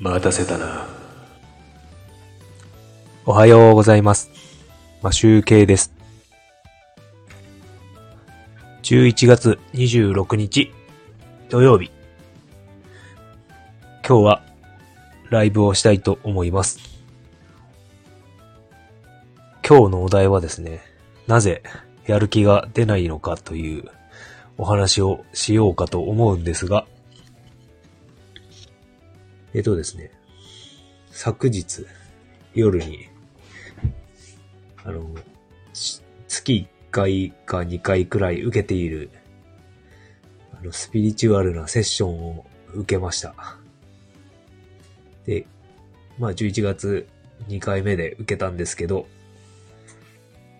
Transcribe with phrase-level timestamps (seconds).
[0.00, 0.86] 待たせたな。
[3.26, 4.30] おはようございます。
[5.02, 5.92] まあ、集計です。
[8.84, 10.72] 11月26日
[11.48, 11.90] 土曜日。
[14.06, 14.42] 今日は
[15.30, 16.78] ライブをしたいと思います。
[19.68, 20.80] 今日のお題はですね、
[21.26, 21.64] なぜ
[22.06, 23.84] やる気が出ないのかという
[24.58, 26.86] お話をしようかと思うんですが、
[29.58, 30.12] えっとですね、
[31.10, 31.84] 昨日
[32.54, 33.08] 夜に
[34.84, 35.04] あの、
[36.28, 39.10] 月1回か2回くらい受けている、
[40.52, 43.34] あの、スピリチュアルなセッションを受けました。
[45.26, 45.44] で、
[46.20, 47.08] まあ11月
[47.48, 49.08] 2回目で受けたんですけど、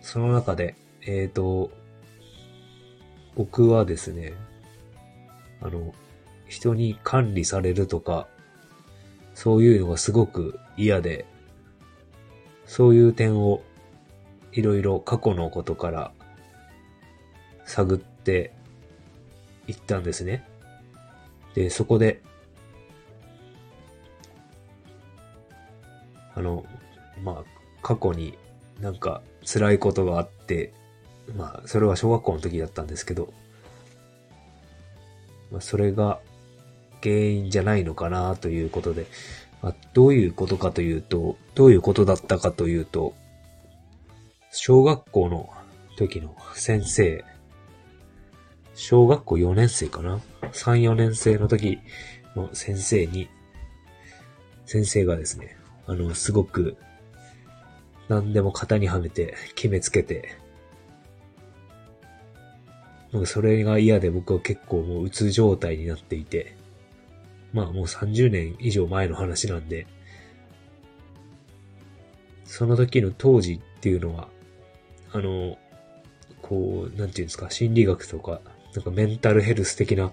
[0.00, 1.70] その中で、えっ、と、
[3.36, 4.32] 僕はですね、
[5.60, 5.94] あの、
[6.48, 8.26] 人に管理されるとか、
[9.38, 11.24] そういうのがすごく嫌で、
[12.66, 13.62] そういう点を
[14.50, 16.10] いろいろ過去のことから
[17.64, 18.52] 探って
[19.68, 20.44] いったんですね。
[21.54, 22.20] で、そこで、
[26.34, 26.64] あの、
[27.22, 27.44] まあ、
[27.80, 28.36] 過去に
[28.80, 30.72] なんか辛いことがあって、
[31.36, 33.32] まあ、それは小学校の時だったんですけど、
[35.52, 36.18] まあ、それが
[37.02, 39.06] 原因じゃないのかなということで、
[39.62, 43.14] まあ、どういうことかというと、どういうことだったかというと、
[44.50, 45.50] 小学校の
[45.96, 47.24] 時の先生、
[48.74, 50.20] 小学校4年生かな
[50.52, 51.80] ?3、4年生の時
[52.36, 53.28] の先生に、
[54.66, 56.76] 先生がですね、あの、すごく、
[58.08, 60.36] 何でも型にはめて、決めつけて、
[63.12, 66.57] なんかそれが嫌で僕は結構もううつ状態になっていて、
[67.52, 69.86] まあもう30年以上前の話なんで、
[72.44, 74.28] その時の当時っていうのは、
[75.12, 75.58] あの、
[76.42, 78.40] こう、なんていうんですか、心理学とか、
[78.74, 80.12] なんかメンタルヘルス的な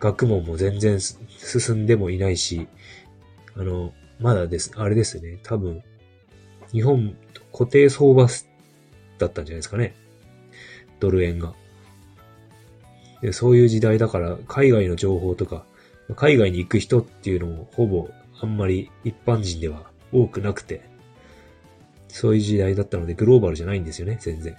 [0.00, 2.68] 学問も全然進んでもいないし、
[3.56, 5.82] あの、まだです、あれですね、多分、
[6.72, 7.16] 日本
[7.52, 8.28] 固定相場
[9.18, 9.94] だったんじゃないですかね。
[11.00, 11.54] ドル円が。
[13.22, 15.64] でそういう時代だから、海外の情報とか、
[16.14, 18.08] 海外に行く人っていうのもほぼ
[18.40, 20.82] あんまり一般人では多くなくて、
[22.08, 24.56] そういう時代だったのでグローバルじゃないんですよね、全然。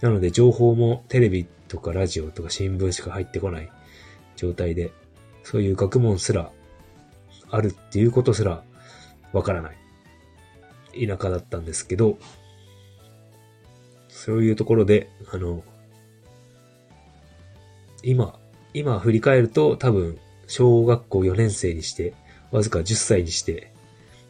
[0.00, 3.70] なので情報もテレビとかラジオとか新聞しか入ってこない
[4.36, 4.92] 状態で、
[5.42, 6.50] そういう学問すら
[7.50, 8.62] あるっていうことすら
[9.32, 12.18] わからない田舎だったんですけど、
[14.08, 15.62] そういうところで、あの、
[18.02, 18.38] 今、
[18.74, 20.18] 今振り返ると多分
[20.48, 22.14] 小学校4年生にして、
[22.50, 23.70] わずか10歳にして、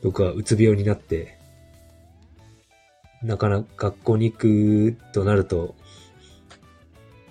[0.02, 1.38] 僕はうつ病になって、
[3.22, 5.74] なかなか学校に行くとなると、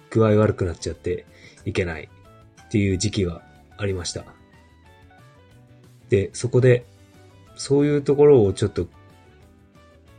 [0.10, 1.26] 具合悪くなっちゃって
[1.66, 2.10] いけない
[2.68, 3.42] っていう時期が
[3.78, 4.24] ありました。
[6.10, 6.86] で、そこで、
[7.56, 8.88] そういうところをちょっと、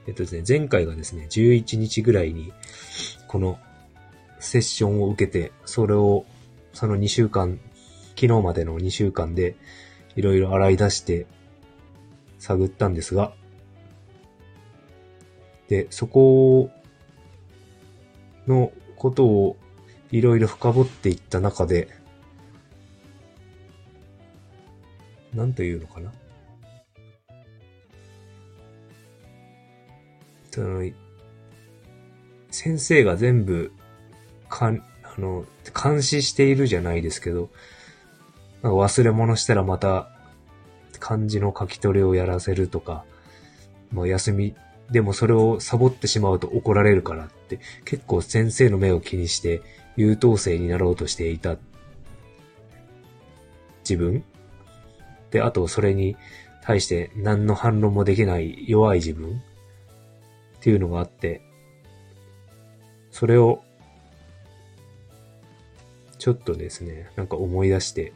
[0.07, 2.53] えっとですね、前回がですね、11日ぐらいに、
[3.27, 3.59] この
[4.41, 6.27] セッションを受けて、それを、
[6.75, 7.59] その2週間、
[8.21, 9.55] 昨日までの2週間で、
[10.17, 11.27] いろいろ洗い出して、
[12.41, 13.33] 探ったんですが、
[15.69, 16.69] で、そこ
[18.49, 19.57] のことを
[20.11, 21.89] いろいろ深掘っていった中で、
[25.33, 26.13] なんというのかな？
[30.51, 30.91] その、
[32.51, 33.71] 先生が全部、
[34.49, 35.45] かん、あの、
[35.81, 37.51] 監視しているじゃないですけど、
[38.63, 40.11] なんか忘れ物したらまた、
[40.99, 43.05] 漢字の書き取りをやらせるとか、
[43.93, 44.55] もう休み、
[44.91, 49.63] でもそれをサボってしまうと怒られるからって、結構先生の目を気にして
[49.97, 51.57] 優等生になろうとしていた
[53.81, 54.25] 自分。
[55.31, 56.17] で、あとそれに
[56.63, 59.43] 対して何の反論もできない弱い自分。
[60.59, 61.41] っていうのがあって、
[63.11, 63.63] それを
[66.19, 68.13] ちょっとですね、なんか思い出して、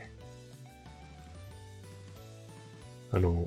[3.13, 3.47] あの、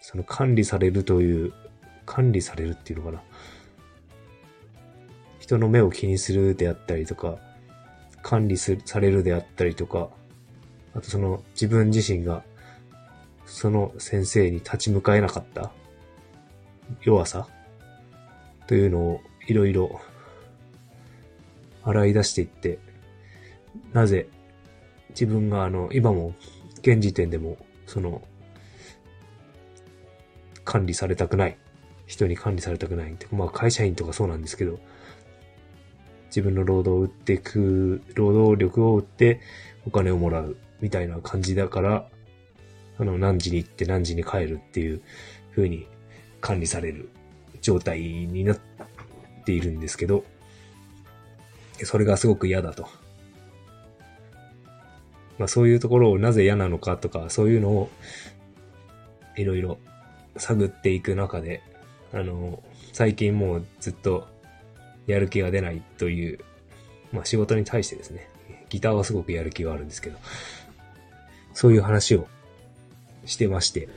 [0.00, 1.52] その管理されるという、
[2.06, 3.22] 管理されるっていうのかな。
[5.40, 7.36] 人の目を気にするであったりとか、
[8.22, 10.08] 管理すされるであったりとか、
[10.94, 12.42] あとその自分自身が
[13.44, 15.70] その先生に立ち向かえなかった
[17.02, 17.46] 弱さ
[18.66, 20.00] というのをいろいろ
[21.82, 22.78] 洗い出していって、
[23.92, 24.28] なぜ
[25.10, 26.34] 自分があの、今も
[26.84, 28.20] 現時点でも、その、
[30.64, 31.56] 管理されたくない。
[32.06, 33.16] 人に管理されたくない。
[33.32, 34.78] まあ会社員とかそうなんですけど、
[36.26, 39.40] 自分の労働を売っていく、労働力を売って
[39.86, 42.08] お金をもらうみたいな感じだから、
[42.98, 45.00] あの、何時に行って何時に帰るっていう
[45.52, 45.88] 風に
[46.42, 47.08] 管理される
[47.62, 48.58] 状態になっ
[49.46, 50.24] ているんですけど、
[51.82, 52.86] それがすごく嫌だと。
[55.38, 57.90] まあそういうところをなぜ嫌なのかとか、そういうのを
[59.36, 59.78] いろいろ
[60.36, 61.62] 探っていく中で、
[62.12, 64.26] あの、最近もうずっと
[65.06, 66.38] やる気が出ないという、
[67.12, 68.28] まあ仕事に対してですね、
[68.68, 70.18] ギターはすごくやる気があるんですけど、
[71.52, 72.26] そういう話を
[73.26, 73.88] してまして、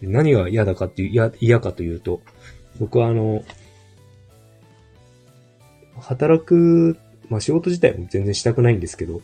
[0.00, 2.20] 何が嫌だかっていう、嫌、嫌かというと、
[2.78, 3.44] 僕はあの、
[6.00, 6.96] 働く、
[7.28, 9.20] まあ仕事自体も全然したくないんですけど、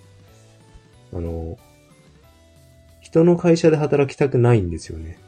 [1.15, 1.59] あの、
[3.01, 5.19] 人の会社で働きたくないんですよね。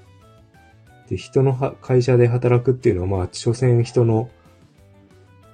[1.08, 4.28] で、人の会社で働くっていうのは、まあ、所詮人の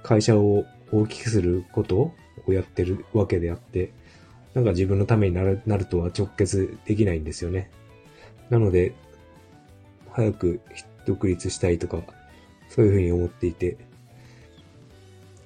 [0.01, 2.13] 会社を大きくすること
[2.47, 3.91] をやってるわけであって、
[4.53, 7.71] なんか自分のためになるなるとは直結できないんですよね。
[8.49, 8.93] なので、
[10.11, 10.61] 早く
[11.05, 12.03] 独立したいとか、
[12.69, 13.77] そういうふうに思っていて、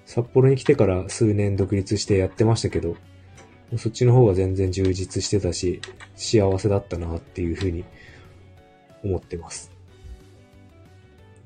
[0.06, 2.95] 札幌に来てから数年独立してやってましたけど、
[3.75, 5.81] そっちの方が全然充実してたし、
[6.15, 7.83] 幸せだったなっていうふうに
[9.03, 9.71] 思ってます。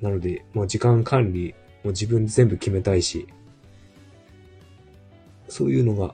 [0.01, 3.27] なので、もう時間管理、もう自分全部決めたいし、
[5.47, 6.13] そういうのが、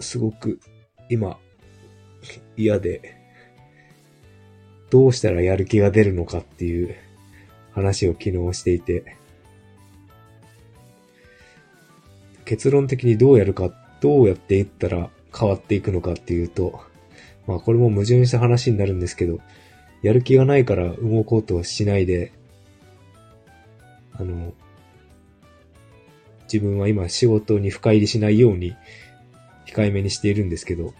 [0.00, 0.60] すごく
[1.08, 1.38] 今、
[2.56, 3.16] 嫌で、
[4.90, 6.96] どうしたらやる気が出るのかっていう
[7.72, 9.16] 話を昨日していて、
[12.44, 16.80] 結論的にどうやるか、どうやっていったら変わっていくのかっていうと、
[17.46, 19.40] まあこれも矛盾した話になるんですけど、
[20.02, 22.32] やる気がないから動こうとしないで、
[24.12, 24.52] あの、
[26.52, 28.76] 自分は今仕事に深入りしないように
[29.66, 30.94] 控えめにしているんですけど、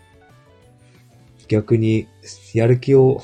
[1.48, 2.06] 逆に
[2.52, 3.22] やる気を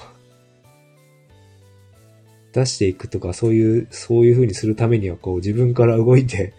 [2.53, 6.55] 出していくとか、そういう、そういう風にするためには、こう自分から動いて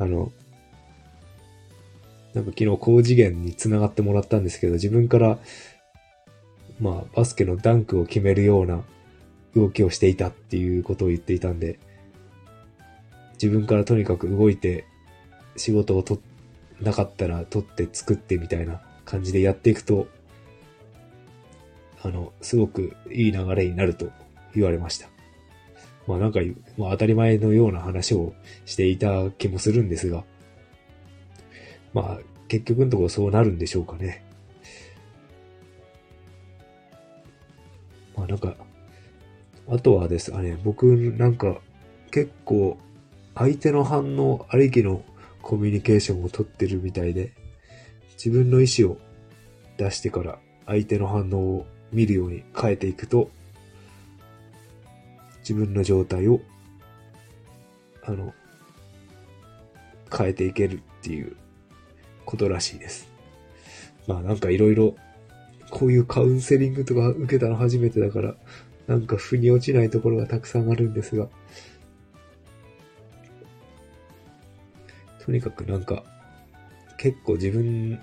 [0.00, 0.32] あの、
[2.34, 5.38] なんか昨日高次元に繋がってもらったんですけど、自分から、
[6.80, 8.82] まあ、バスケのダンクを決めるような
[9.54, 11.78] 動きをしていたっていうことを言っていたんで、
[13.34, 14.84] 自分からとにかく動いて、
[15.56, 16.20] 仕事をと、
[16.80, 20.08] なかったら取って作ってみたいな感じでやっていくと、
[22.02, 24.10] あの、すごくいい流れになると
[24.54, 25.08] 言われました。
[26.06, 26.40] まあなんか、
[26.78, 28.32] まあ当たり前のような話を
[28.64, 30.24] していた気もするんですが、
[31.92, 34.24] まあ、結局のところそうなるんでしょうかね。
[38.16, 38.54] まあなんか、
[39.68, 40.84] あとはですね、僕
[41.16, 41.60] なんか
[42.10, 42.76] 結構
[43.34, 45.02] 相手の反応ありきの
[45.42, 47.32] コミュニケーションをとってるみたいで、
[48.22, 48.98] 自分の意思を
[49.78, 53.30] 出してから相手の反応を見るように変えていくと、
[55.38, 56.40] 自分の状態を、
[58.02, 58.34] あの、
[60.16, 61.36] 変えていけるっていう
[62.24, 63.08] ことらしいです。
[64.06, 64.96] まあなんかいろいろ、
[65.70, 68.34] こういうカウンセリングとか受けたの初めてだから、
[68.86, 71.28] なんか腑に落ちないところがたくさんあるんですが、
[75.24, 76.02] とにかくなんか、
[76.96, 78.00] 結構自分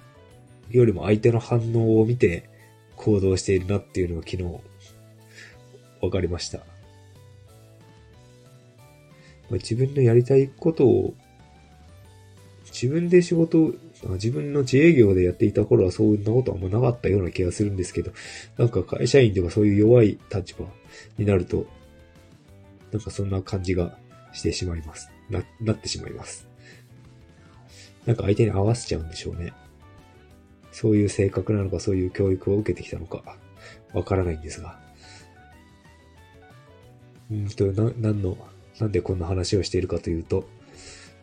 [0.70, 2.50] よりも相手の反応を見て
[2.96, 4.44] 行動しているなっていうのが昨日
[6.02, 6.62] 分かりました。
[9.52, 11.14] 自分のやりたいことを
[12.80, 18.12] 自分で仕事自分の自営業でやっていた頃はそんなことあんまなかったような気がするんですけど、
[18.58, 20.68] なんか会社員とかそういう弱い立場
[21.18, 21.66] になると、
[22.92, 23.98] なんかそんな感じが
[24.32, 25.10] してしまいます。
[25.30, 26.48] な、なってしまいます。
[28.06, 29.54] なんか相手に合わせちゃうんでしょうね。
[30.72, 33.38] そういう性格なのか、そういう教育を受けてきたのか、
[33.94, 34.80] わからないんですが。
[37.32, 38.38] うんと、な、何の、
[38.80, 40.48] なんでこんな話をしているかというと、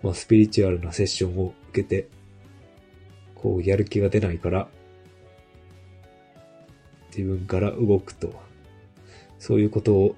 [0.05, 2.09] まあ、スピリチュアルなセッションを受けて、
[3.35, 4.69] こう、やる気が出ないから、
[7.09, 8.35] 自分から動くと、
[9.39, 10.15] そういうことを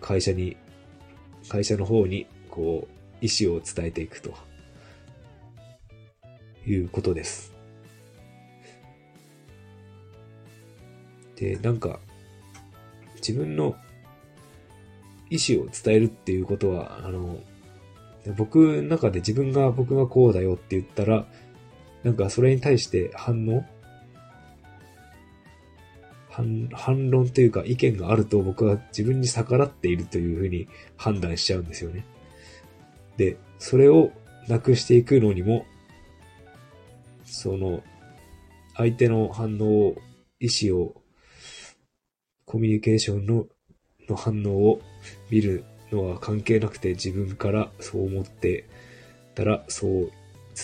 [0.00, 0.56] 会社に、
[1.48, 4.34] 会社の方に、こう、意思を伝えていくと、
[6.66, 7.54] いうことです。
[11.36, 12.00] で、なんか、
[13.18, 13.76] 自分の
[15.30, 17.38] 意思を伝えるっていうことは、あの、
[18.32, 21.26] 僕の中で自分が僕がこうだよって言ったら、
[22.02, 23.64] なんかそれに対して反応？
[26.30, 30.66] 反反論というか意見があると僕は自分に逆らっているというふうに
[30.96, 32.04] 判断しちゃうんですよね。
[33.16, 34.10] で、それを
[34.48, 35.64] なくしていくのにも、
[37.24, 37.82] その、
[38.76, 39.96] 相手の反応を、
[40.40, 41.00] 意思を、
[42.44, 43.46] コミュニケーションの
[44.08, 44.80] の反応を
[45.30, 45.64] 見る
[45.94, 48.66] のは関係なくて自分からそう思って
[49.34, 50.10] たらそう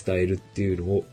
[0.05, 1.05] 伝えるっていうのを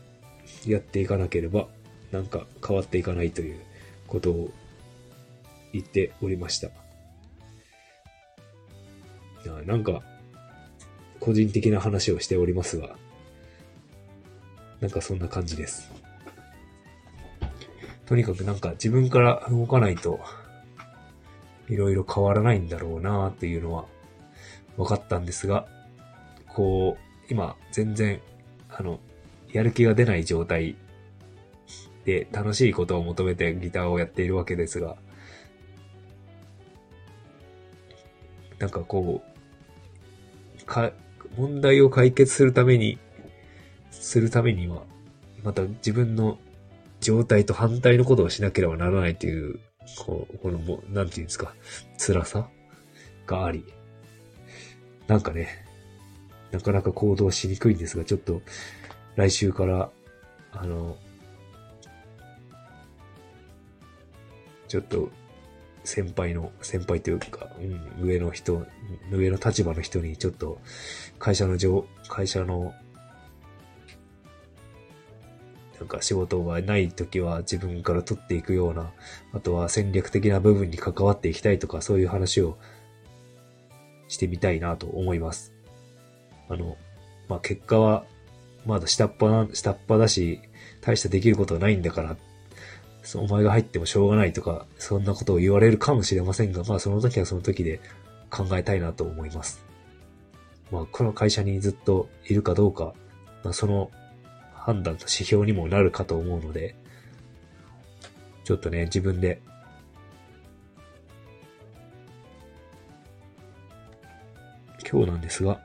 [0.65, 1.67] やっていかなければ
[2.11, 3.59] なんか変わっていかないという
[4.07, 4.51] ことを
[5.73, 6.69] 言っておりました。
[9.65, 10.01] なんか
[11.19, 12.95] 個人的な話をしておりますが、
[14.79, 15.91] なんかそんな感じです。
[18.05, 20.19] とにかくなんか自分から動かないと、
[21.67, 23.85] いろいろ変わらないんだろうなっていうのは
[24.79, 25.67] 分かったんですが、
[26.47, 28.21] こう、今全然、
[28.69, 28.99] あの、
[29.51, 30.77] やる気が出ない状態
[32.05, 34.95] で楽しいことを求めてギターをやっているわけですが、
[38.57, 39.21] なんかこ
[40.61, 40.93] う、か、
[41.37, 42.97] 問題を解決するために、
[43.91, 44.83] するためには、
[45.43, 46.37] また自分の
[47.01, 49.59] 状態と反対のことをしなければならないという、
[50.05, 51.53] こう、このも、なんていうんですか、
[51.97, 52.49] 辛さ
[53.25, 53.65] があり、
[55.09, 55.65] なんかね、
[56.51, 58.43] なかなか行動しにくいんですが、ちょっと、
[59.15, 59.89] 来週から、
[60.51, 60.97] あの、
[64.67, 65.09] ちょっと、
[65.83, 68.67] 先輩の、先輩というか、うん、上の人、
[69.11, 70.61] 上の立場の人にちょっと、
[71.17, 72.75] 会社の上、会社の、
[75.79, 78.91] なんか仕事がない時は自分から取っていくような、
[79.33, 82.59] あとは戦略的な部分に関わっていきたいとか、そういう話を
[84.09, 85.53] してみたいなと思います。
[86.49, 86.75] あの、
[87.29, 88.03] まあ、結果は、
[88.65, 90.41] まだ下っ端な、下っ端だし、
[90.81, 92.17] 大したできることはないんだから
[93.15, 97.79] お前が入ってもしょうがないとか、そんなことを言われるかもしれませんが、まあその時はその時で
[98.29, 99.63] 考えたいなと思います。
[100.71, 102.93] まあこの会社にずっといるかどうか、
[103.43, 103.89] まあその
[104.53, 106.75] 判断と指標にもなるかと思うので、
[108.43, 109.41] ちょっとね、自分で
[114.91, 115.61] 今日なんですが、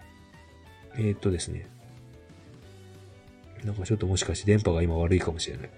[0.97, 1.67] えー、っとですね。
[3.65, 5.71] なんかちょっともしかして電波が今悪いかもしれない。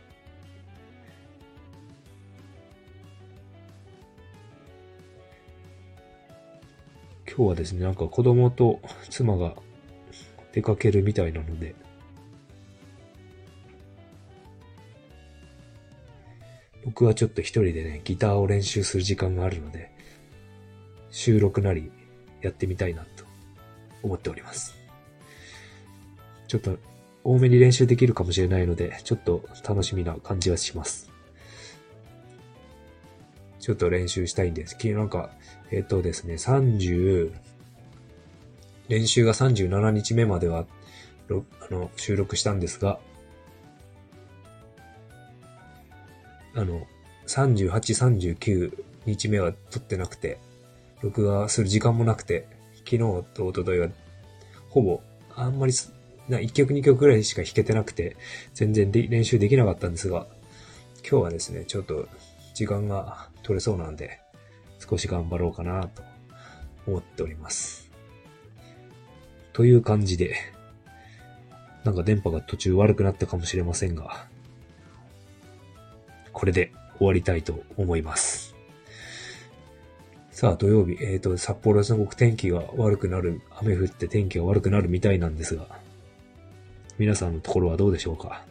[7.28, 9.54] 今日はですね、なんか子供と妻が
[10.52, 11.76] 出かけるみたいなので、
[16.84, 19.92] 僕はちょっと一人でね、ギターを練習する時間があるので、
[21.10, 21.92] 収録なり
[22.40, 23.06] やってみたいな
[24.02, 24.76] 思っております。
[26.48, 26.78] ちょっと
[27.24, 31.10] 多めに練習できるかもしれないので、ちょっと楽しみな感じはします。
[33.58, 34.74] ちょっと練習したいんです。
[34.74, 35.30] 昨日なんか、
[35.72, 37.32] えっ、とですね、30、
[38.88, 40.66] 練習が37日目までは、
[41.28, 43.00] あの、収録したんですが、
[46.54, 46.86] あの、
[47.26, 50.38] 38、39日目は撮ってなくて、
[51.02, 52.46] 録画する時間もなくて、
[52.88, 52.98] 昨日
[53.34, 53.88] と一昨日は、
[54.70, 55.00] ほぼ、
[55.34, 55.72] あんまり、
[56.28, 58.16] な、1曲2曲ぐらいしか弾けてなくて、
[58.54, 60.26] 全然で練習できなかったんですが、
[61.08, 62.08] 今日はですね、ちょっと、
[62.54, 64.20] 時間が取れそうなんで、
[64.78, 66.02] 少し頑張ろうかなと
[66.86, 67.90] 思っております。
[69.52, 70.36] という感じで、
[71.84, 74.26] なんか電波が途中悪くなったかもしれませんが、
[76.32, 78.55] これで終わりたいと思います。
[80.36, 85.66] さあ、土曜日、えっ、ー、と、札幌はすごく天気が悪くなる、雨降って天気が悪くなるみたいなんですが、
[86.98, 88.44] 皆さんのところはどうでしょうか？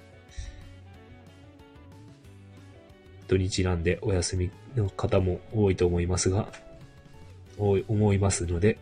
[3.28, 6.48] 土日なんでお休みの方も多いと思いますが、
[7.60, 8.80] 多い思いますので、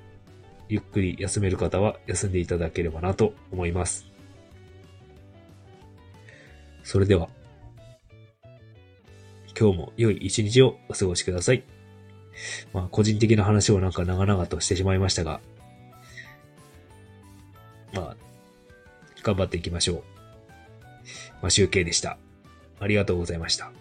[0.69, 4.05] ゆっくり休める方は休んでいただければなと思います。
[6.85, 7.27] それでは、
[9.59, 11.82] 今日も良い一日をお過ごしください。
[12.73, 15.39] まあ、個人的な話をなんか長々としてしまいましたが、
[17.93, 18.15] まあ、
[19.21, 20.03] 頑張っていきましょう。
[21.41, 22.17] まあ、集計でした。
[22.79, 23.71] ありがとうございました。